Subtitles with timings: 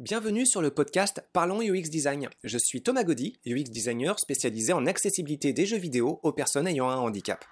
[0.00, 2.30] Bienvenue sur le podcast Parlons UX Design.
[2.42, 6.88] Je suis Thomas Gaudy, UX designer spécialisé en accessibilité des jeux vidéo aux personnes ayant
[6.88, 7.44] un handicap.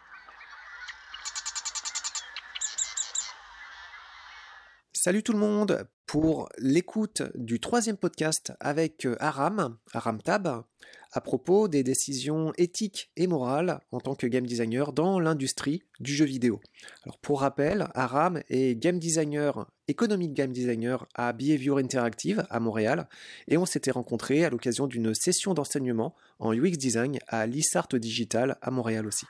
[5.01, 10.65] Salut tout le monde pour l'écoute du troisième podcast avec euh, Aram, Aram Tab,
[11.13, 16.13] à propos des décisions éthiques et morales en tant que game designer dans l'industrie du
[16.13, 16.61] jeu vidéo.
[17.05, 23.09] Alors pour rappel, Aram est game designer, economic game designer à Behavior Interactive à Montréal
[23.47, 28.59] et on s'était rencontrés à l'occasion d'une session d'enseignement en UX design à l'ISART Digital
[28.63, 29.27] à Montréal aussi.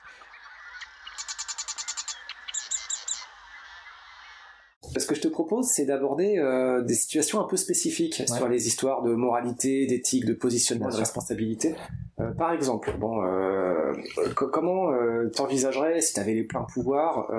[5.09, 9.03] Que je te propose, c'est d'aborder euh, des situations un peu spécifiques sur les histoires
[9.03, 11.75] de moralité, d'éthique, de positionnement, de responsabilité.
[12.21, 13.93] Euh, par exemple, bon, euh,
[14.35, 14.93] comment
[15.35, 17.31] t'envisagerais, si tu avais les pleins pouvoirs,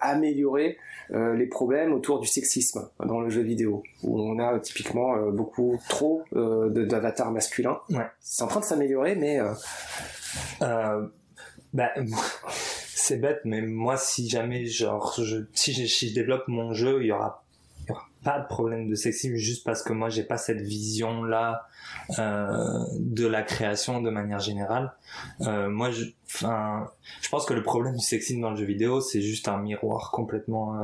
[0.00, 0.78] améliorer
[1.10, 6.24] les problèmes autour du sexisme dans le jeu vidéo, où on a typiquement beaucoup trop
[6.32, 7.78] d'avatars masculins.
[8.20, 9.38] C'est en train de s'améliorer, mais...
[11.74, 11.90] Bah,
[12.98, 17.12] c'est bête, mais moi, si jamais, genre, je, si, je, développe mon jeu, il y
[17.12, 17.44] aura,
[18.24, 21.66] pas de problème de sexisme juste parce que moi, j'ai pas cette vision-là
[22.18, 24.92] euh, de la création de manière générale.
[25.42, 26.04] Euh, moi, je,
[27.30, 30.76] pense que le problème du sexisme dans le jeu vidéo, c'est juste un miroir complètement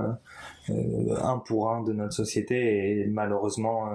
[0.71, 3.91] euh, un pour un de notre société et malheureusement,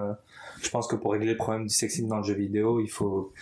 [0.61, 3.33] je pense que pour régler le problème du sexisme dans le jeu vidéo, il faut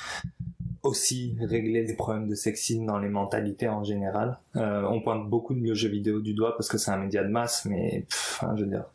[0.87, 4.39] aussi régler des problèmes de sexisme dans les mentalités en général.
[4.55, 7.29] Euh, on pointe beaucoup le jeu vidéo du doigt parce que c'est un média de
[7.29, 8.05] masse, mais
[8.55, 8.85] je veux dire,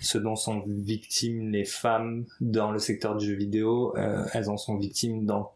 [0.00, 4.56] ce dont sont victimes les femmes dans le secteur du jeu vidéo, euh, elles en
[4.56, 5.52] sont victimes dans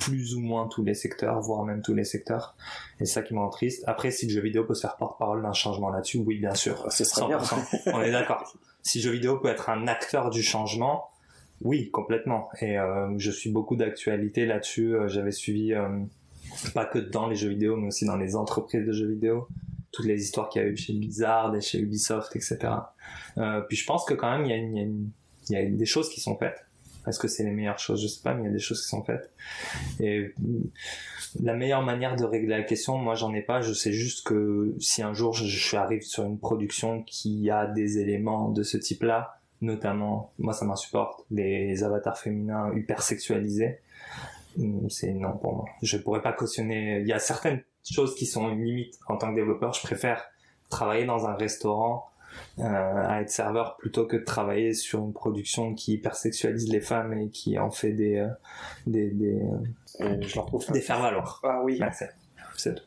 [0.00, 2.56] plus ou moins tous les secteurs, voire même tous les secteurs.
[2.98, 3.84] Et c'est ça qui me rend triste.
[3.86, 6.90] Après, si le jeu vidéo peut se faire porte-parole d'un changement là-dessus, oui, bien sûr.
[6.90, 7.38] Ce serait bien.
[7.86, 8.52] on est d'accord.
[8.82, 11.11] Si le jeu vidéo peut être un acteur du changement,
[11.64, 12.48] oui, complètement.
[12.60, 14.94] Et euh, je suis beaucoup d'actualité là-dessus.
[14.94, 15.88] Euh, j'avais suivi euh,
[16.74, 19.48] pas que dans les jeux vidéo, mais aussi dans les entreprises de jeux vidéo,
[19.92, 22.58] toutes les histoires qu'il y a eu chez Blizzard et chez Ubisoft, etc.
[23.38, 26.08] Euh, puis je pense que quand même il y a, y, y a des choses
[26.08, 26.66] qui sont faites.
[27.06, 28.00] Est-ce que c'est les meilleures choses?
[28.00, 29.32] Je sais pas, mais il y a des choses qui sont faites.
[29.98, 30.32] Et
[31.42, 33.60] la meilleure manière de régler la question, moi j'en ai pas.
[33.60, 37.66] Je sais juste que si un jour je, je arrive sur une production qui a
[37.66, 43.78] des éléments de ce type-là, notamment, moi ça m'insupporte, les avatars féminins hyper sexualisés.
[44.58, 45.64] Hum, c'est non pour moi.
[45.82, 47.00] Je pourrais pas cautionner.
[47.00, 49.72] Il y a certaines choses qui sont une limite en tant que développeur.
[49.72, 50.24] Je préfère
[50.68, 52.10] travailler dans un restaurant
[52.58, 57.12] euh, à être serveur plutôt que de travailler sur une production qui hypersexualise les femmes
[57.14, 58.28] et qui en fait des euh,
[58.86, 59.42] des des,
[60.00, 61.40] euh, je leur trouve des faire valoir.
[61.44, 61.80] Ah oui.
[62.56, 62.84] c'est tout.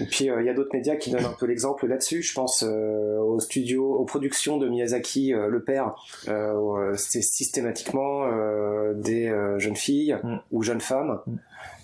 [0.00, 2.22] Et puis euh, il y a d'autres médias qui donnent un peu l'exemple là-dessus.
[2.22, 5.94] Je pense euh, aux studios, aux productions de Miyazaki, euh, le père.
[6.96, 8.26] c'est systématiquement
[8.94, 10.36] des jeunes filles mm.
[10.52, 11.20] ou jeunes femmes.
[11.26, 11.36] Mm.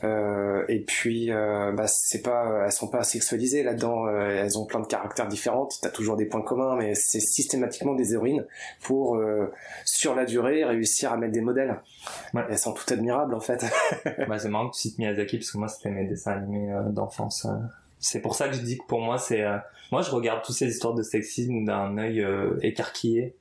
[0.04, 4.06] Euh, et puis, euh, bah, c'est pas, elles sont pas sexualisées là-dedans.
[4.06, 5.68] Euh, elles ont plein de caractères différents.
[5.80, 8.44] T'as toujours des points communs, mais c'est systématiquement des héroïnes
[8.82, 9.20] pour,
[9.84, 11.80] sur la durée, réussir à mettre des modèles.
[12.34, 12.42] Ouais.
[12.50, 13.64] Elles sont toutes admirables en fait.
[14.28, 17.46] bah, c'est marrant que tu cites Miyazaki parce que moi c'était mes dessins animés d'enfance.
[17.98, 19.44] C'est pour ça que je dis que pour moi c'est,
[19.90, 22.24] moi je regarde toutes ces histoires de sexisme d'un œil
[22.62, 23.34] écarquillé.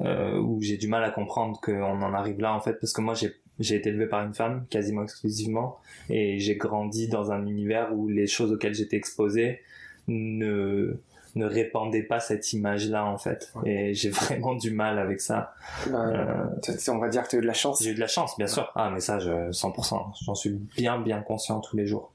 [0.00, 3.14] Où j'ai du mal à comprendre qu'on en arrive là en fait parce que moi
[3.14, 5.78] j'ai j'ai été élevé par une femme quasiment exclusivement
[6.10, 9.60] et j'ai grandi dans un univers où les choses auxquelles j'étais exposé
[10.08, 10.96] ne
[11.34, 15.54] ne répandaient pas cette image-là en fait et j'ai vraiment du mal avec ça.
[15.90, 16.46] Bah, euh,
[16.88, 17.82] on va dire que tu as eu de la chance.
[17.82, 18.70] J'ai eu de la chance bien sûr.
[18.74, 22.12] Ah mais ça je 100%, j'en suis bien bien conscient tous les jours.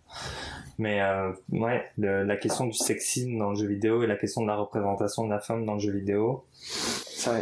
[0.78, 4.48] Mais euh, ouais, la question du sexisme dans le jeu vidéo et la question de
[4.48, 6.46] la représentation de la femme dans le jeu vidéo.
[6.54, 7.34] Ça,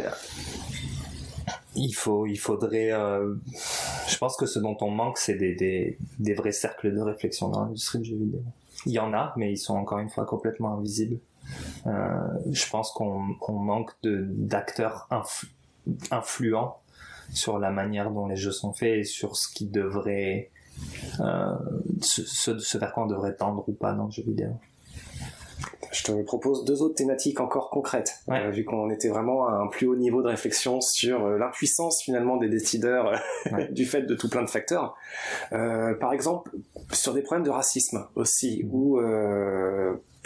[1.76, 2.92] il faut, il faudrait.
[2.92, 3.34] Euh,
[4.08, 7.48] je pense que ce dont on manque, c'est des, des, des vrais cercles de réflexion
[7.48, 8.42] dans l'industrie du jeu vidéo.
[8.86, 11.18] Il y en a, mais ils sont encore une fois complètement invisibles.
[11.86, 12.18] Euh,
[12.50, 15.08] je pense qu'on manque de d'acteurs
[16.10, 16.78] influents
[17.32, 20.50] sur la manière dont les jeux sont faits et sur ce qui devrait
[21.20, 21.54] euh,
[22.00, 24.50] ce, ce, ce vers quoi on devrait tendre ou pas dans le jeu vidéo
[25.90, 29.68] je te propose deux autres thématiques encore concrètes, euh, vu qu'on était vraiment à un
[29.68, 33.18] plus haut niveau de réflexion sur euh, l'impuissance finalement des décideurs
[33.70, 34.96] du fait de tout plein de facteurs.
[35.50, 36.50] par exemple,
[36.92, 38.68] sur des problèmes de racisme aussi, mmh.
[38.70, 39.00] où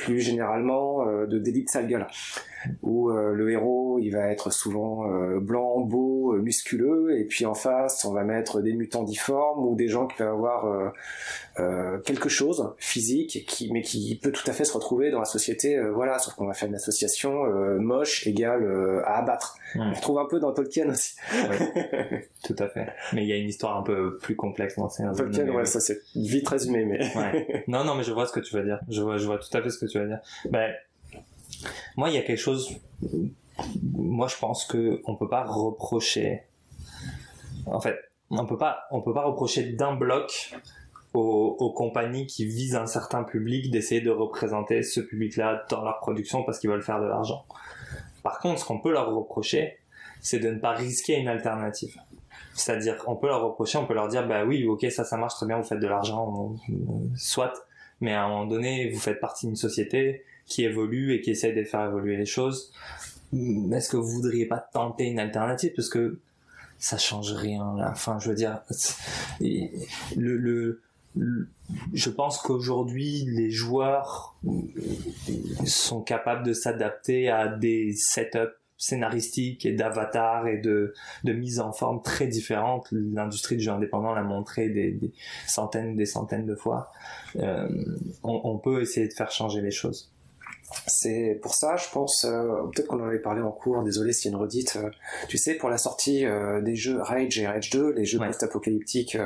[0.05, 2.07] plus généralement de délit de sale gueule
[2.83, 5.05] où le héros il va être souvent
[5.41, 9.89] blanc, beau, musculeux, et puis en face on va mettre des mutants difformes ou des
[9.89, 10.93] gens qui peuvent avoir
[12.05, 15.81] quelque chose physique, qui, mais qui peut tout à fait se retrouver dans la société.
[15.93, 17.45] voilà, sauf qu'on va faire une association
[17.81, 19.57] moche égale à abattre.
[19.75, 21.17] On retrouve un peu dans Tolkien aussi.
[22.45, 22.89] tout à fait.
[23.13, 25.81] Mais il y a une histoire un peu plus complexe dans ces Tolkien, ouais, ça
[25.81, 27.01] c'est vite résumé, mais.
[27.17, 27.65] ouais.
[27.69, 28.81] Non, non, mais je vois ce que tu veux dire.
[28.89, 29.92] Je vois, je vois tout à fait ce que tu
[30.51, 30.73] Ben,
[31.97, 32.71] moi, il y a quelque chose.
[33.83, 36.43] Moi, je pense que on peut pas reprocher.
[37.67, 37.97] En fait,
[38.31, 40.55] on peut pas, on peut pas reprocher d'un bloc
[41.15, 45.99] aux, aux, compagnies qui visent un certain public d'essayer de représenter ce public-là dans leur
[46.01, 47.45] production parce qu'ils veulent faire de l'argent.
[48.23, 49.79] Par contre, ce qu'on peut leur reprocher,
[50.21, 52.01] c'est de ne pas risquer une alternative.
[52.55, 55.35] C'est-à-dire, on peut leur reprocher, on peut leur dire, bah oui, ok, ça, ça marche
[55.35, 56.55] très bien, vous faites de l'argent,
[57.17, 57.53] soit,
[58.03, 61.53] mais à un moment donné, vous faites partie d'une société qui évolue et qui essaie
[61.53, 62.73] de faire évoluer les choses.
[63.33, 65.73] Est-ce que vous voudriez pas tenter une alternative?
[65.75, 66.19] Parce que
[66.79, 67.91] ça change rien là.
[67.93, 68.61] Enfin, je veux dire,
[69.41, 71.49] le, le,
[71.95, 74.35] je pense qu'aujourd'hui, les joueurs
[75.65, 80.93] sont capables de s'adapter à des setups scénaristiques et d'avatar et de,
[81.25, 82.89] mise en forme très différentes.
[82.91, 84.99] L'industrie du jeu indépendant l'a montré des,
[85.47, 86.91] centaines, des centaines de fois.
[87.37, 87.69] Euh,
[88.25, 90.11] on, peut essayer de faire changer les choses.
[90.87, 94.31] C'est pour ça, je pense, euh, peut-être qu'on en avait parlé en cours, désolé s'il
[94.31, 94.91] y a une redite, euh,
[95.29, 99.17] tu sais, pour la sortie euh, des jeux Rage et Rage 2, les jeux post-apocalyptiques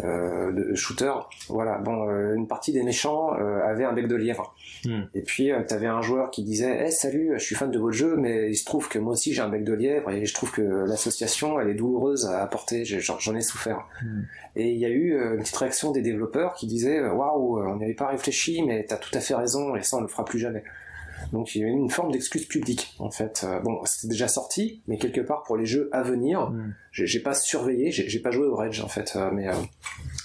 [0.00, 1.12] de shooter,
[1.48, 4.54] voilà, bon, une partie des méchants avait un bec de lièvre.
[4.84, 5.02] Hmm.
[5.14, 7.96] Et puis, tu avais un joueur qui disait, hey, salut, je suis fan de votre
[7.96, 10.34] jeu, mais il se trouve que moi aussi j'ai un bec de lièvre et je
[10.34, 13.86] trouve que l'association, elle est douloureuse à apporter, j'en ai souffert.
[14.02, 14.22] Hmm.
[14.56, 17.84] Et il y a eu une petite réaction des développeurs qui disaient, waouh, on n'y
[17.84, 20.38] avait pas réfléchi, mais t'as tout à fait raison et ça on le fera plus
[20.38, 20.62] jamais.
[21.32, 23.44] Donc il y a une forme d'excuse publique en fait.
[23.44, 26.74] Euh, bon, c'était déjà sorti, mais quelque part pour les jeux à venir, mm.
[26.92, 29.54] j'ai pas surveillé, j'ai pas joué au Rage en fait, euh, mais euh,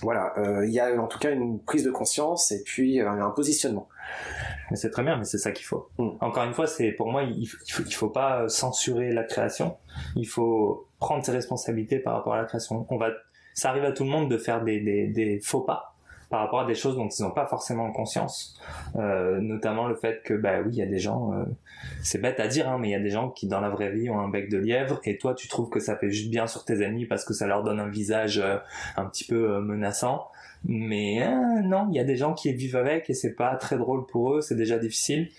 [0.01, 0.33] voilà,
[0.65, 3.87] il y a en tout cas une prise de conscience et puis un positionnement.
[4.69, 5.89] Mais c'est très bien, mais c'est ça qu'il faut.
[5.97, 6.09] Mm.
[6.21, 9.77] Encore une fois, c'est pour moi, il faut, il faut pas censurer la création.
[10.15, 12.85] Il faut prendre ses responsabilités par rapport à la création.
[12.89, 13.11] On va,
[13.53, 15.90] ça arrive à tout le monde de faire des, des, des faux pas
[16.31, 18.57] par rapport à des choses dont ils n'ont pas forcément conscience.
[18.95, 21.43] Euh, notamment le fait que, bah oui, il y a des gens, euh,
[22.01, 23.91] c'est bête à dire, hein, mais il y a des gens qui dans la vraie
[23.91, 26.47] vie ont un bec de lièvre et toi tu trouves que ça fait juste bien
[26.47, 28.57] sur tes amis parce que ça leur donne un visage euh,
[28.95, 30.29] un petit peu menaçant.
[30.63, 31.27] Mais
[31.63, 34.35] non, il y a des gens qui vivent avec et c'est pas très drôle pour
[34.35, 35.29] eux, c'est déjà difficile.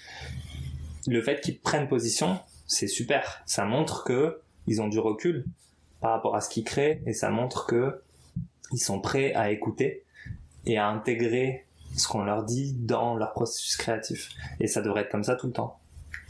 [1.07, 3.43] Le fait qu'ils prennent position, c'est super.
[3.47, 5.45] Ça montre que ils ont du recul
[6.01, 8.03] par rapport à ce qu'ils créent et ça montre que
[8.73, 10.03] ils sont prêts à écouter
[10.67, 11.67] et à intégrer
[11.97, 14.31] ce qu'on leur dit dans leur processus créatif.
[14.61, 15.79] Et ça devrait être comme ça tout le temps.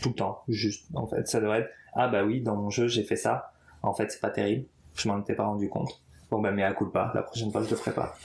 [0.01, 1.29] Tout le temps, juste, en fait.
[1.29, 3.53] Ça devrait être, ah bah oui, dans mon jeu, j'ai fait ça.
[3.83, 4.67] En fait, c'est pas terrible.
[4.97, 6.01] Je m'en étais pas rendu compte.
[6.31, 7.13] Bon bah, mais à coup pas.
[7.15, 8.17] La prochaine fois, je le ferai pas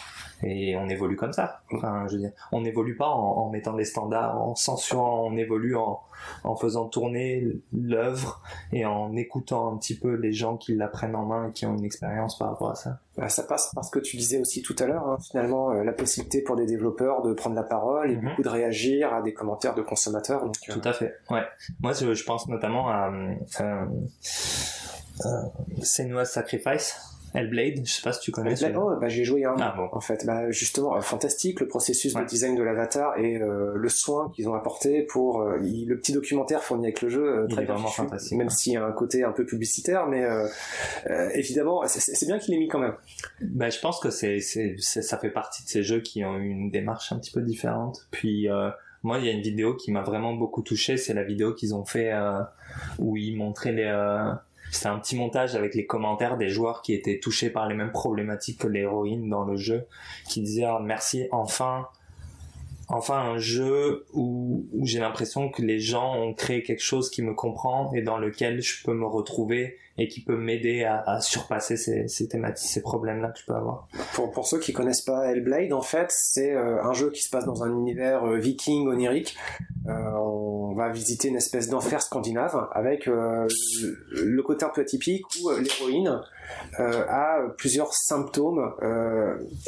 [0.43, 1.61] et on évolue comme ça.
[1.71, 5.75] Enfin, je veux dire, on n'évolue pas en, mettant des standards, en censurant, on évolue
[5.75, 6.01] en,
[6.43, 8.41] en faisant tourner l'œuvre
[8.71, 11.65] et en écoutant un petit peu les gens qui la prennent en main et qui
[11.65, 12.99] ont une expérience par rapport à ça.
[13.17, 15.83] Bah, ça passe par ce que tu disais aussi tout à l'heure, hein, finalement, euh,
[15.83, 18.29] la possibilité pour des développeurs de prendre la parole et mhm.
[18.29, 20.45] beaucoup de réagir à des commentaires de consommateurs.
[20.45, 20.73] Donc, euh.
[20.73, 21.41] Tout à fait, ouais.
[21.81, 23.11] Moi, je, je pense notamment à
[23.61, 23.85] euh,
[25.25, 28.55] euh, Sacrifice Hellblade, je sais pas si tu connais.
[28.75, 29.89] oh, bah, j'ai joué un ah, bon.
[29.91, 30.25] en fait.
[30.25, 34.49] Bah, justement, euh, fantastique le processus de design de l'avatar et euh, le soin qu'ils
[34.49, 37.47] ont apporté pour euh, le petit documentaire fourni avec le jeu.
[37.49, 38.37] très vraiment fantastique.
[38.37, 40.25] Même s'il y a un côté un peu publicitaire, mais
[41.35, 42.95] évidemment, c'est bien qu'il l'ait mis quand même.
[43.41, 44.39] Bah, je pense que c'est,
[44.79, 48.07] ça fait partie de ces jeux qui ont une démarche un petit peu différente.
[48.09, 48.47] Puis
[49.03, 51.75] moi, il y a une vidéo qui m'a vraiment beaucoup touché, c'est la vidéo qu'ils
[51.75, 52.11] ont fait
[52.97, 53.91] où ils montraient les
[54.71, 57.91] c'était un petit montage avec les commentaires des joueurs qui étaient touchés par les mêmes
[57.91, 59.87] problématiques que l'héroïne dans le jeu,
[60.27, 61.87] qui disaient ah, merci enfin
[62.89, 67.21] enfin un jeu où, où j'ai l'impression que les gens ont créé quelque chose qui
[67.21, 71.75] me comprend et dans lequel je peux me retrouver et qui peut m'aider à, surpasser
[71.75, 73.87] ces, ces ces problèmes-là que je peux avoir.
[74.13, 77.45] Pour, ceux qui connaissent pas Hellblade, en fait, c'est euh, un jeu qui se passe
[77.45, 79.35] dans un univers euh, viking onirique.
[79.87, 85.49] Euh, on va visiter une espèce d'enfer scandinave avec le côté un peu atypique où
[85.49, 86.21] l'héroïne
[86.77, 88.73] a plusieurs symptômes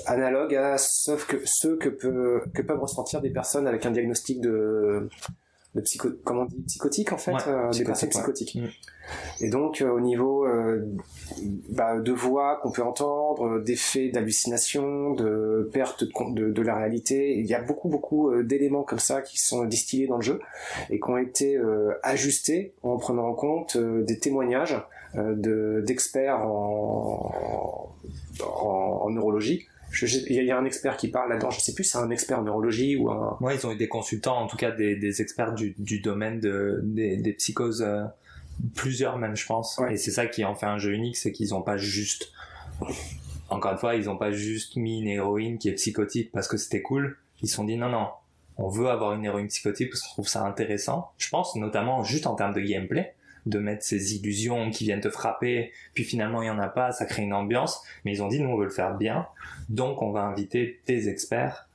[0.06, 5.10] analogues à ceux que, peut, que peuvent ressentir des personnes avec un diagnostic de
[5.76, 9.44] de psycho comment on dit psychotique en fait euh, des personnes psychotiques mm.
[9.44, 10.84] et donc euh, au niveau euh,
[11.70, 17.38] bah, de voix qu'on peut entendre, d'effets d'hallucination, de perte de, de, la réalité.
[17.38, 20.42] Il y a beaucoup beaucoup d'éléments comme ça qui sont distillés dans le jeu
[20.90, 21.60] et qui ont été
[22.02, 24.76] ajustés en prenant en compte des témoignages
[25.16, 27.96] d'experts en,
[28.44, 29.68] en, neurologie
[30.02, 32.44] il y a un expert qui parle là-dedans, je sais plus, c'est un expert en
[32.44, 33.38] neurologie ou un.
[33.42, 36.40] Ouais, ils ont eu des consultants, en tout cas des, des experts du, du domaine
[36.40, 38.04] de, des, des psychoses, euh,
[38.76, 39.80] plusieurs même, je pense.
[39.90, 42.32] Et c'est ça qui en fait un jeu unique, c'est qu'ils ont pas juste.
[43.50, 46.58] Encore une fois, ils ont pas juste mis une héroïne qui est psychotique parce que
[46.58, 47.18] c'était cool.
[47.42, 48.10] Ils se sont dit non, non,
[48.58, 51.12] on veut avoir une héroïne psychotique parce qu'on trouve ça intéressant.
[51.18, 53.14] Je pense notamment juste en termes de gameplay
[53.46, 56.92] de mettre ces illusions qui viennent te frapper, puis finalement il y en a pas,
[56.92, 59.28] ça crée une ambiance, mais ils ont dit nous on veut le faire bien,
[59.70, 61.68] donc on va inviter des experts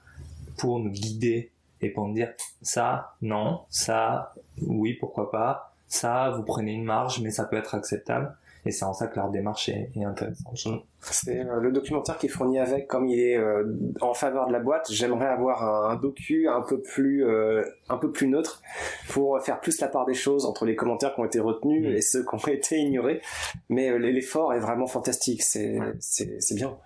[0.57, 6.43] pour nous guider et pour nous dire ça, non, ça, oui, pourquoi pas, ça, vous
[6.43, 8.37] prenez une marge, mais ça peut être acceptable.
[8.67, 10.59] Et c'est en ça que leur démarche est, intéressante.
[11.01, 13.65] C'est euh, le documentaire qui est fourni avec, comme il est euh,
[14.01, 18.11] en faveur de la boîte, j'aimerais avoir un, docu un peu plus euh, un peu
[18.11, 18.63] plus neutre
[19.09, 21.97] pour faire plus la part des choses entre les commentaires qui ont été retenus mm.
[21.97, 23.21] et ceux qui ont été ignorés.
[23.69, 26.77] Mais l'effort est vraiment fantastique, c'est c'est bien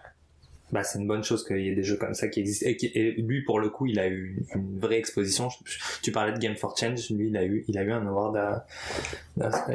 [0.72, 2.66] bah, c'est une bonne chose qu'il y ait des jeux comme ça qui existent.
[2.68, 5.48] Et, lui, pour le coup, il a eu une, vraie exposition.
[6.02, 8.62] Tu parlais de Game for Change, lui, il a eu, il a eu un award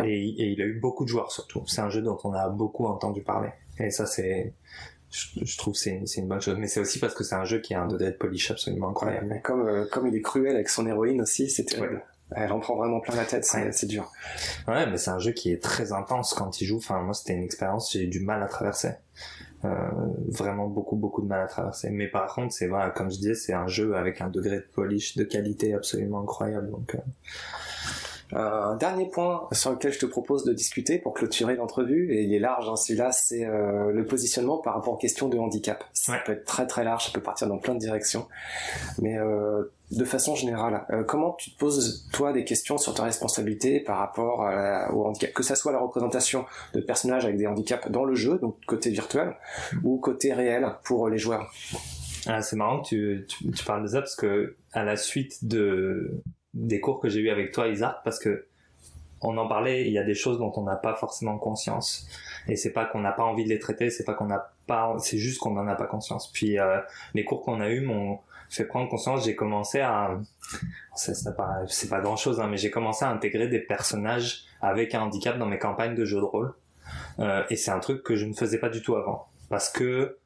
[0.06, 1.64] et, il a eu beaucoup de joueurs surtout.
[1.68, 3.50] C'est un jeu dont on a beaucoup entendu parler.
[3.80, 4.54] Et ça, c'est,
[5.10, 6.58] je, trouve c'est c'est une bonne chose.
[6.60, 8.90] Mais c'est aussi parce que c'est un jeu qui a un degré de polish absolument
[8.90, 9.42] incroyable.
[9.44, 11.78] comme, euh, comme il est cruel avec son héroïne aussi, c'était
[12.36, 14.12] Elle en prend vraiment plein la tête, c'est dur.
[14.68, 16.78] Ouais, mais c'est un jeu qui est très intense quand il joue.
[16.78, 18.90] Enfin, moi, c'était une expérience, j'ai eu du mal à traverser.
[19.66, 19.70] Euh,
[20.28, 21.90] vraiment beaucoup beaucoup de mal à traverser.
[21.90, 24.68] Mais par contre, c'est voilà, comme je disais, c'est un jeu avec un degré de
[24.74, 26.70] polish, de qualité absolument incroyable.
[26.70, 27.00] Donc, euh...
[28.36, 32.34] un dernier point sur lequel je te propose de discuter pour clôturer l'entrevue, et il
[32.34, 35.84] est large, hein, celui-là, c'est euh, le positionnement par rapport aux questions de handicap.
[35.94, 38.28] Ça peut être très très large, ça peut partir dans plein de directions.
[39.02, 43.04] Mais euh, de façon générale, euh, comment tu te poses toi des questions sur ta
[43.04, 44.40] responsabilité par rapport
[44.94, 48.40] au handicap, que ça soit la représentation de personnages avec des handicaps dans le jeu,
[48.40, 49.36] donc côté virtuel,
[49.84, 51.52] ou côté réel pour les joueurs
[52.28, 56.24] ah, C'est marrant que tu, tu, parles de ça parce que à la suite de
[56.54, 58.46] des cours que j'ai eu avec toi, Isaac, parce que
[59.22, 62.08] on en parlait, il y a des choses dont on n'a pas forcément conscience.
[62.48, 64.96] Et c'est pas qu'on n'a pas envie de les traiter, c'est pas qu'on n'a pas,
[65.00, 66.32] c'est juste qu'on n'en a pas conscience.
[66.32, 66.80] Puis euh,
[67.14, 68.20] les cours qu'on a eu m'ont
[68.50, 70.20] fait prendre conscience, j'ai commencé à,
[70.94, 71.34] ça, ça
[71.68, 75.38] c'est pas grand chose, hein, mais j'ai commencé à intégrer des personnages avec un handicap
[75.38, 76.54] dans mes campagnes de jeux de rôle.
[77.20, 79.28] Euh, et c'est un truc que je ne faisais pas du tout avant.
[79.50, 80.18] Parce que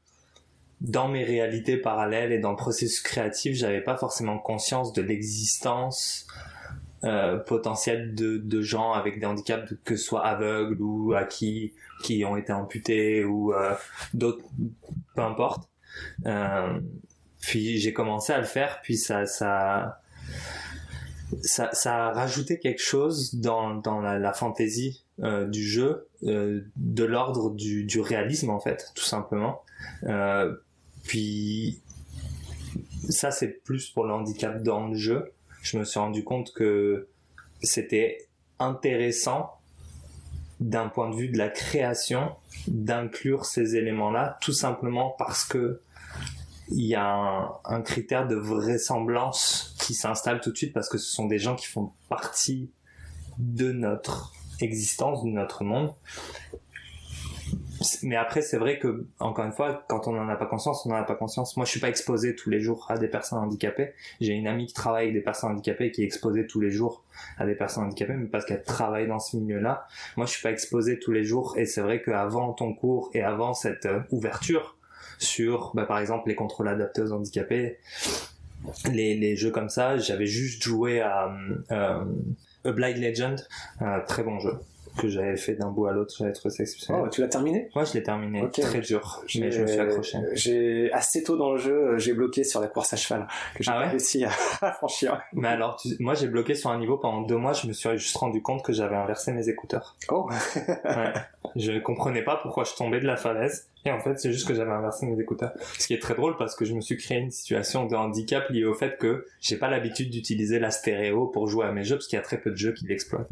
[0.81, 6.27] dans mes réalités parallèles et dans le processus créatif, j'avais pas forcément conscience de l'existence
[7.03, 11.74] euh, potentielle de, de gens avec des handicaps, que ce soit aveugles ou à qui
[12.03, 13.74] qui ont été amputés ou euh,
[14.13, 14.43] d'autres,
[15.15, 15.67] peu importe.
[16.25, 16.79] Euh,
[17.41, 20.00] puis j'ai commencé à le faire, puis ça, ça,
[21.41, 26.62] ça, ça a rajouté quelque chose dans, dans la, la fantaisie euh, du jeu, euh,
[26.75, 29.63] de l'ordre du, du réalisme en fait, tout simplement.
[30.03, 30.55] Euh,
[31.08, 31.82] puis
[33.10, 35.34] ça c'est plus pour le handicap dans le jeu.
[35.62, 37.08] Je me suis rendu compte que
[37.62, 38.28] c'était
[38.60, 39.54] intéressant
[40.60, 42.36] d'un point de vue de la création
[42.68, 45.82] d'inclure ces éléments-là, tout simplement parce que
[46.70, 51.10] il y a un, critère de vraisemblance qui s'installe tout de suite parce que ce
[51.10, 52.70] sont des gens qui font partie
[53.38, 55.94] de notre existence, de notre monde.
[58.03, 60.89] Mais après, c'est vrai que, encore une fois, quand on n'en a pas conscience, on
[60.89, 61.55] n'en a pas conscience.
[61.57, 63.93] Moi, je suis pas exposé tous les jours à des personnes handicapées.
[64.19, 67.03] J'ai une amie qui travaille avec des personnes handicapées qui est exposée tous les jours
[67.38, 69.88] à des personnes handicapées, mais parce qu'elle travaille dans ce milieu-là.
[70.15, 71.55] Moi, je suis pas exposé tous les jours.
[71.57, 74.75] Et c'est vrai qu'avant ton cours et avant cette euh, ouverture,
[75.19, 77.77] sur, bah, par exemple, les contrôles adaptés aux handicapés.
[78.91, 81.31] Les, les jeux comme ça, j'avais juste joué à
[81.72, 82.03] euh,
[82.65, 83.48] A Blind Legend,
[83.79, 84.60] un très bon jeu
[84.98, 87.04] que j'avais fait d'un bout à l'autre, j'avais trouvé ça exceptionnel.
[87.06, 87.70] Oh, tu l'as terminé?
[87.75, 88.44] Moi, je l'ai terminé.
[88.51, 90.18] Très dur, mais je me suis accroché.
[90.34, 93.63] J'ai assez tôt dans le jeu, euh, j'ai bloqué sur la course à cheval que
[93.63, 94.25] j'ai ah pas réussi
[94.62, 95.22] à, franchir.
[95.34, 97.54] Mais alors, moi, j'ai bloqué sur un niveau pendant deux mois.
[97.54, 99.96] Je me suis juste rendu compte que j'avais inversé mes écouteurs.
[100.10, 100.30] Oh.
[100.68, 101.13] ouais.
[101.58, 103.68] Je comprenais pas pourquoi je tombais de la falaise.
[103.86, 105.54] Et en fait, c'est juste que j'avais inversé mes écouteurs.
[105.80, 108.48] Ce qui est très drôle parce que je me suis créé une situation de handicap
[108.50, 111.96] liée au fait que j'ai pas l'habitude d'utiliser la stéréo pour jouer à mes jeux
[111.96, 113.30] parce qu'il y a très peu de jeux qui l'exploitent.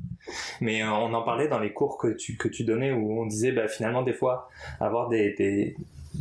[0.62, 3.26] Mais euh, on en parlait dans les cours que tu, que tu donnais où on
[3.26, 5.76] disait, bah, finalement, des fois, avoir des,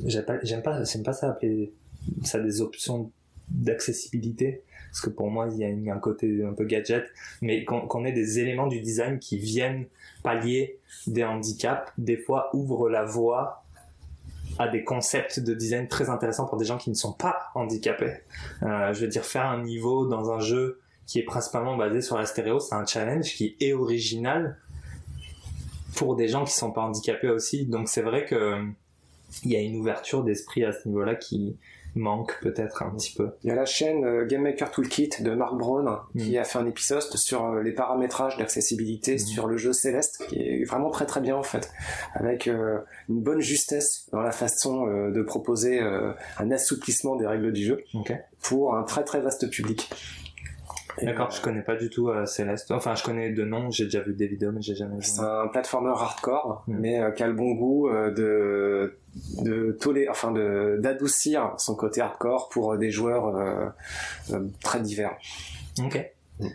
[0.04, 1.72] j'aime pas, j'aime pas ça appeler
[2.22, 3.10] ça des options
[3.48, 4.62] d'accessibilité
[4.94, 7.04] parce que pour moi il y a un côté un peu gadget
[7.42, 9.86] mais qu'on ait des éléments du design qui viennent
[10.22, 13.64] pallier des handicaps des fois ouvrent la voie
[14.60, 18.18] à des concepts de design très intéressants pour des gens qui ne sont pas handicapés.
[18.62, 22.16] Euh, je veux dire, faire un niveau dans un jeu qui est principalement basé sur
[22.16, 24.56] la stéréo, c'est un challenge qui est original
[25.96, 27.66] pour des gens qui sont pas handicapés aussi.
[27.66, 28.64] Donc c'est vrai que
[29.44, 31.56] il y a une ouverture d'esprit à ce niveau-là qui,
[31.94, 33.30] manque peut-être un petit peu.
[33.42, 36.38] Il y a la chaîne euh, Game Maker Toolkit de Mark Brown qui mm.
[36.38, 39.18] a fait un épisode sur euh, les paramétrages d'accessibilité mm.
[39.18, 41.70] sur le jeu Céleste qui est vraiment très très bien en fait
[42.14, 47.64] avec euh, une bonne justesse dans la façon de proposer un assouplissement des règles du
[47.64, 47.84] jeu
[48.40, 49.90] pour un très très vaste public.
[51.02, 52.70] D'accord, je connais pas du tout Céleste.
[52.70, 55.02] Enfin, je connais de nom, j'ai déjà vu des vidéos, mais j'ai jamais vu.
[55.02, 56.76] C'est un platformer hardcore, mm.
[56.78, 58.96] mais qui a le bon goût de
[59.42, 63.68] de tolérer, enfin de d'adoucir son côté hardcore pour des joueurs euh,
[64.32, 65.16] euh, très divers.
[65.78, 66.10] Ok.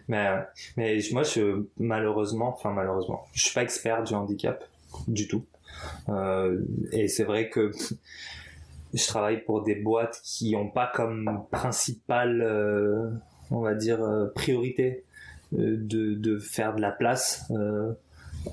[0.09, 0.27] Mais,
[0.75, 4.63] mais moi, je, malheureusement, enfin malheureusement, je suis pas expert du handicap
[5.07, 5.45] du tout.
[6.09, 6.59] Euh,
[6.91, 7.71] et c'est vrai que
[8.93, 13.99] je travaille pour des boîtes qui ont pas comme principale, on va dire,
[14.35, 15.03] priorité
[15.51, 17.51] de, de faire de la place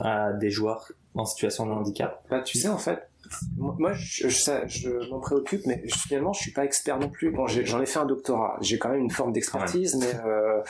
[0.00, 2.24] à des joueurs en situation de handicap.
[2.30, 3.08] Bah, tu sais, en fait,
[3.56, 7.30] moi, je, je, m'en préoccupe, mais finalement, je suis pas expert non plus.
[7.30, 10.62] Bon, j'en ai, fait un doctorat, j'ai quand même une forme d'expertise, mais euh,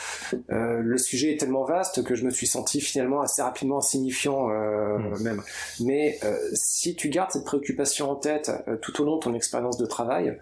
[0.51, 4.51] euh, le sujet est tellement vaste que je me suis senti finalement assez rapidement insignifiant
[4.51, 5.23] euh, hmm.
[5.23, 5.43] même.
[5.81, 6.19] Mais
[6.55, 8.51] si tu gardes cette préoccupation en tête
[8.83, 10.39] tout au long de ton expérience de travail,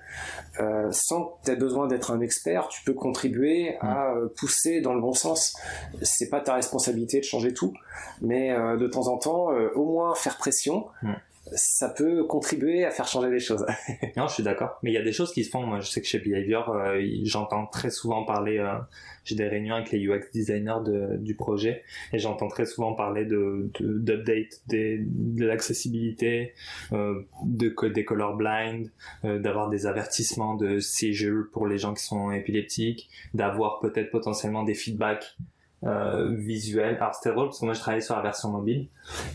[0.90, 4.28] sans que tu aies besoin d'être un expert, tu peux contribuer à hmm.
[4.30, 5.56] pousser dans le bon sens.
[6.02, 7.72] C'est pas ta responsabilité de changer tout,
[8.20, 10.86] mais de temps en temps, au moins faire pression.
[11.02, 11.12] Hmm
[11.52, 13.64] ça peut contribuer à faire changer les choses.
[14.16, 14.78] non, je suis d'accord.
[14.82, 15.66] Mais il y a des choses qui se font.
[15.66, 18.58] Moi, je sais que chez Behavior, euh, j'entends très souvent parler.
[18.58, 18.78] Euh,
[19.24, 21.82] j'ai des réunions avec les UX designers de, du projet
[22.12, 26.52] et j'entends très souvent parler de d'update, de, l'accessibilité,
[26.92, 28.90] euh, de des colorblind,
[29.24, 34.62] euh, d'avoir des avertissements de seizure pour les gens qui sont épileptiques, d'avoir peut-être potentiellement
[34.62, 35.36] des feedbacks
[35.84, 36.96] euh, visuel.
[36.96, 38.88] Alors c'était drôle parce que moi je travaillais sur la version mobile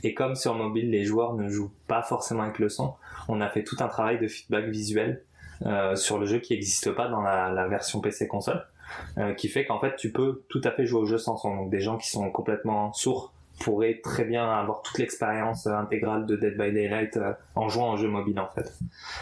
[0.04, 2.96] et comme sur mobile les joueurs ne jouent pas forcément avec le son,
[3.28, 5.24] on a fait tout un travail de feedback visuel
[5.66, 8.66] euh, sur le jeu qui n'existe pas dans la, la version PC console,
[9.18, 11.56] euh, qui fait qu'en fait tu peux tout à fait jouer au jeu sans son.
[11.56, 16.36] Donc des gens qui sont complètement sourds pourrait très bien avoir toute l'expérience intégrale de
[16.36, 18.74] Dead by Daylight euh, en jouant en jeu mobile en fait.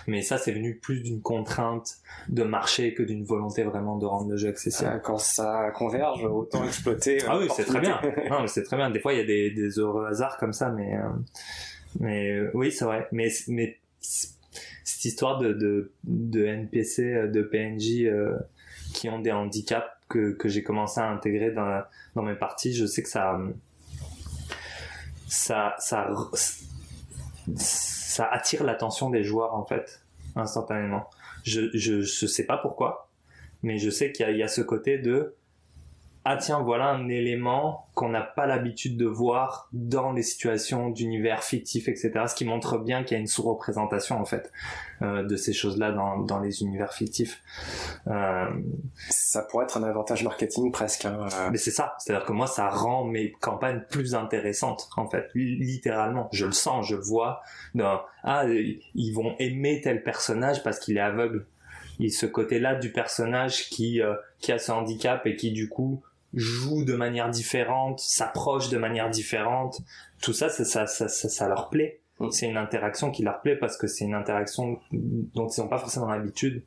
[0.05, 1.97] Mais ça c'est venu plus d'une contrainte
[2.29, 4.91] de marché que d'une volonté vraiment de rendre le jeu accessible.
[4.93, 7.17] Ah, quand ça converge, autant exploiter.
[7.27, 7.99] Ah oui, c'est très bien.
[8.29, 8.89] Non, mais c'est très bien.
[8.89, 11.09] Des fois il y a des, des heureux hasards comme ça, mais euh,
[11.99, 13.07] mais euh, oui c'est vrai.
[13.11, 18.09] Mais mais cette histoire de de, de NPC, de PNJ
[18.93, 21.83] qui ont des handicaps que, que j'ai commencé à intégrer dans,
[22.15, 23.37] dans mes parties, je sais que ça
[25.27, 26.09] ça, ça,
[27.55, 30.01] ça attire l'attention des joueurs en fait
[30.35, 31.09] instantanément.
[31.43, 33.09] Je, je, je sais pas pourquoi,
[33.63, 35.35] mais je sais qu'il y, y, a ce côté de
[36.29, 41.41] ah tiens, voilà un élément qu'on n'a pas l'habitude de voir dans les situations d'univers
[41.41, 42.11] fictifs, etc.
[42.27, 44.51] Ce qui montre bien qu'il y a une sous-représentation en fait
[45.01, 47.41] euh, de ces choses-là dans, dans les univers fictifs.
[48.07, 48.45] Euh...
[49.09, 51.05] Ça pourrait être un avantage marketing presque.
[51.05, 51.27] Hein.
[51.49, 56.27] Mais c'est ça, c'est-à-dire que moi ça rend mes campagnes plus intéressantes en fait, littéralement.
[56.33, 57.41] Je le sens, je vois.
[58.25, 61.45] Ah, ils vont aimer tel personnage parce qu'il est aveugle.
[61.99, 66.03] Et ce côté-là du personnage qui euh, qui a ce handicap et qui du coup
[66.33, 69.81] joue de manière différente, s'approche de manière différente.
[70.21, 71.99] Tout ça, ça, ça, ça, ça leur plaît.
[72.19, 72.31] Mm.
[72.31, 75.79] C'est une interaction qui leur plaît parce que c'est une interaction dont ils n'ont pas
[75.79, 76.63] forcément l'habitude.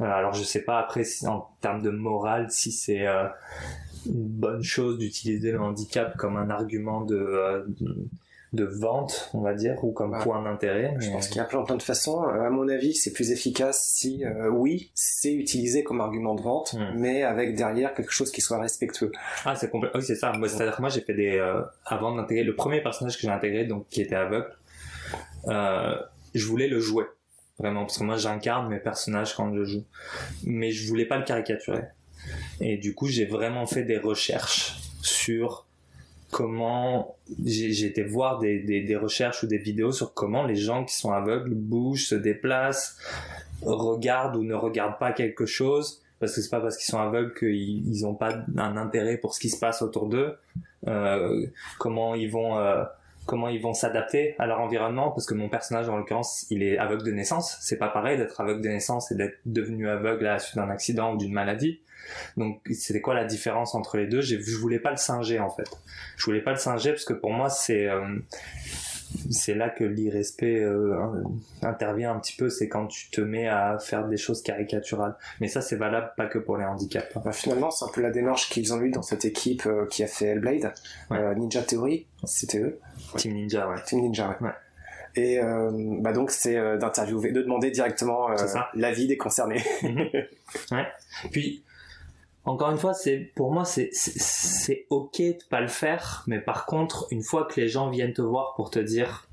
[0.00, 3.26] Euh, alors je sais pas après en termes de morale si c'est euh,
[4.06, 7.96] une bonne chose d'utiliser le handicap comme un argument de, euh, de
[8.60, 10.94] vente, on va dire, ou comme point d'intérêt.
[11.00, 12.22] Je pense qu'il y a plein, plein de façons.
[12.22, 16.42] Euh, à mon avis, c'est plus efficace si, euh, oui, c'est utilisé comme argument de
[16.42, 16.92] vente, hmm.
[16.96, 19.10] mais avec derrière quelque chose qui soit respectueux.
[19.44, 19.90] Ah, c'est complet.
[19.94, 20.32] Oui, c'est ça.
[20.32, 23.30] Moi, c'est-à-dire que moi, j'ai fait des, euh, avant d'intégrer le premier personnage que j'ai
[23.30, 24.54] intégré, donc qui était aveugle,
[26.34, 27.04] je voulais le jouer.
[27.58, 29.84] Vraiment, parce que moi, j'incarne mes personnages quand je joue.
[30.44, 31.84] Mais je voulais pas le caricaturer.
[32.60, 35.66] Et du coup, j'ai vraiment fait des recherches sur
[36.32, 40.96] comment j'ai été voir des, des, recherches ou des vidéos sur comment les gens qui
[40.96, 42.96] sont aveugles bougent, se déplacent,
[43.60, 47.34] regardent ou ne regardent pas quelque chose parce que c'est pas parce qu'ils sont aveugles
[47.34, 50.36] qu'ils n'ont pas un intérêt pour ce qui se passe autour d'eux.
[50.86, 51.46] Euh,
[51.78, 52.84] comment ils vont euh,
[53.26, 56.78] comment ils vont s'adapter à leur environnement parce que mon personnage en l'occurrence il est
[56.78, 57.56] aveugle de naissance.
[57.60, 60.70] C'est pas pareil d'être aveugle de naissance et d'être devenu aveugle à la suite d'un
[60.70, 61.80] accident ou d'une maladie.
[62.36, 64.20] Donc c'était quoi la différence entre les deux?
[64.20, 65.70] Je voulais pas le singer en fait.
[66.16, 68.18] Je voulais pas le singer parce que pour moi c'est euh,
[69.30, 70.96] c'est là que l'irrespect euh,
[71.62, 75.14] intervient un petit peu, c'est quand tu te mets à faire des choses caricaturales.
[75.40, 77.16] Mais ça, c'est valable pas que pour les handicaps.
[77.24, 80.02] Bah, finalement, c'est un peu la démarche qu'ils ont eu dans cette équipe euh, qui
[80.02, 80.72] a fait Hellblade,
[81.10, 82.78] euh, Ninja Theory, c'était eux.
[83.16, 83.76] Team Ninja, ouais.
[83.86, 84.50] Team Ninja, ouais.
[85.14, 85.38] Et
[86.00, 88.28] bah donc c'est d'interviewer, de demander directement
[88.72, 89.62] l'avis des concernés.
[89.82, 90.08] Mhm.
[90.70, 90.86] ouais.
[91.30, 91.62] Puis
[92.44, 96.66] encore une fois, c'est pour moi c'est c'est ok de pas le faire, mais par
[96.66, 99.28] contre, une fois que les gens viennent te voir pour te dire,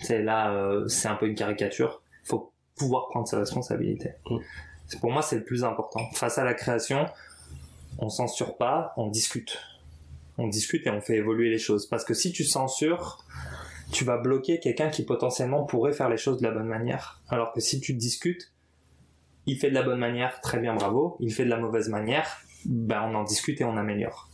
[0.00, 4.10] c'est là, euh, c'est un peu une caricature, faut pouvoir prendre sa responsabilité.
[4.28, 4.38] Mm.
[5.00, 6.00] Pour moi, c'est le plus important.
[6.14, 7.06] Face à la création,
[7.98, 9.58] on censure pas, on discute.
[10.38, 11.86] On discute et on fait évoluer les choses.
[11.86, 13.24] Parce que si tu censures,
[13.92, 17.20] tu vas bloquer quelqu'un qui potentiellement pourrait faire les choses de la bonne manière.
[17.28, 18.52] Alors que si tu discutes,
[19.46, 21.16] il fait de la bonne manière, très bien, bravo.
[21.20, 24.28] Il fait de la mauvaise manière, ben on en discute et on améliore.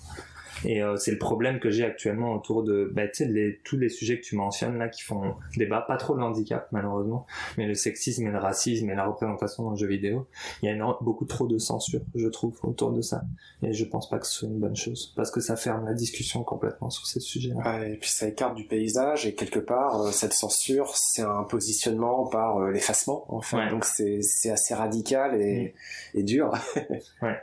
[0.67, 4.19] Et euh, c'est le problème que j'ai actuellement autour de, bah, les, tous les sujets
[4.19, 7.27] que tu mentionnes là qui font débat, pas trop le handicap malheureusement,
[7.57, 10.27] mais le sexisme et le racisme et la représentation dans le jeu vidéo.
[10.63, 13.23] Il y a beaucoup trop de censure, je trouve, autour de ça.
[13.63, 15.95] Et je pense pas que ce soit une bonne chose, parce que ça ferme la
[15.95, 17.87] discussion complètement sur ces sujets-là.
[17.87, 22.27] et puis ça écarte du paysage, et quelque part, euh, cette censure, c'est un positionnement
[22.27, 23.71] par euh, l'effacement, enfin.
[23.71, 25.75] Donc c'est assez radical et,
[26.15, 26.19] mm.
[26.19, 26.53] et dur.
[27.23, 27.37] ouais.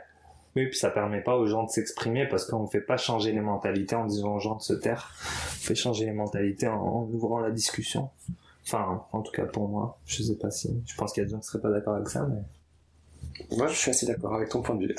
[0.56, 3.40] Oui, puis ça permet pas aux gens de s'exprimer parce qu'on fait pas changer les
[3.40, 5.12] mentalités en disant aux gens de se taire.
[5.20, 8.10] On fait changer les mentalités en, ouvrant la discussion.
[8.64, 9.98] Enfin, en tout cas pour moi.
[10.06, 10.80] Je sais pas si.
[10.86, 12.42] Je pense qu'il y a des gens qui seraient pas d'accord avec ça, mais.
[13.56, 14.94] Moi, je suis assez d'accord avec ton point de vue.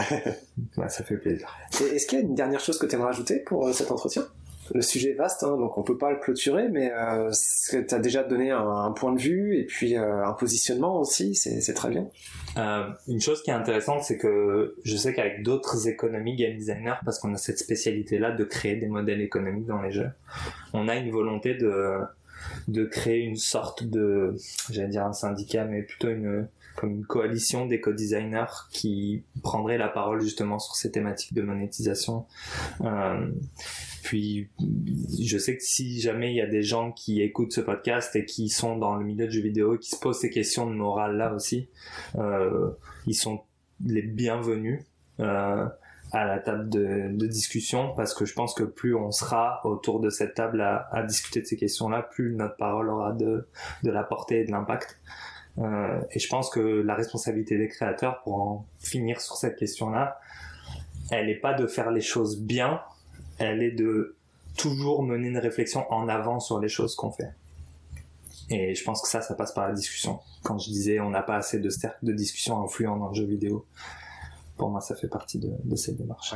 [0.78, 1.48] ouais, ça fait plaisir.
[1.72, 4.28] Est-ce qu'il y a une dernière chose que tu aimerais ajouter pour euh, cet entretien?
[4.74, 7.32] Le sujet est vaste, hein, donc on peut pas le clôturer, mais euh,
[7.70, 11.74] tu as déjà donné un, point de vue et puis euh, un positionnement aussi, c'est
[11.74, 12.08] très bien.
[12.58, 16.96] Euh, une chose qui est intéressante, c'est que je sais qu'avec d'autres économies game designers,
[17.04, 20.10] parce qu'on a cette spécialité-là de créer des modèles économiques dans les jeux,
[20.74, 22.00] on a une volonté de
[22.68, 24.36] de créer une sorte de,
[24.70, 30.22] j'allais dire un syndicat, mais plutôt une comme une coalition d'éco-designers qui prendrait la parole
[30.22, 32.26] justement sur ces thématiques de monétisation.
[32.82, 33.32] Euh,
[34.04, 34.50] puis,
[35.20, 38.26] je sais que si jamais il y a des gens qui écoutent ce podcast et
[38.26, 41.18] qui sont dans le milieu du jeu vidéo, qui se posent ces questions de morale
[41.18, 41.70] là aussi,
[42.16, 42.72] euh,
[43.08, 43.42] ils sont
[43.86, 44.82] les bienvenus.
[45.20, 45.66] Euh,
[46.12, 50.00] à la table de, de, discussion parce que je pense que plus on sera autour
[50.00, 53.48] de cette table à, à discuter de ces questions-là, plus notre parole aura de,
[53.84, 55.00] de la portée et de l'impact.
[55.58, 60.20] Euh, et je pense que la responsabilité des créateurs, pour en finir sur cette question-là,
[61.12, 62.82] elle n'est pas de faire les choses bien,
[63.38, 64.16] elle est de
[64.58, 67.32] toujours mener une réflexion en avant sur les choses qu'on fait.
[68.50, 70.20] Et je pense que ça, ça passe par la discussion.
[70.44, 73.26] Quand je disais on n'a pas assez de cercles de discussion influents dans le jeu
[73.26, 73.66] vidéo,
[74.58, 76.36] pour moi, ça fait partie de, de cette démarche.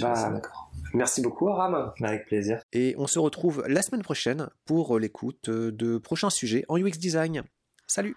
[0.00, 0.40] Bah,
[0.94, 1.92] merci beaucoup, Aram.
[2.02, 2.60] Avec plaisir.
[2.72, 7.42] Et on se retrouve la semaine prochaine pour l'écoute de prochains sujets en UX Design.
[7.86, 8.16] Salut